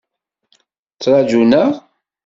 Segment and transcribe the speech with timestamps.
[0.93, 1.71] Ttrajun-aɣ.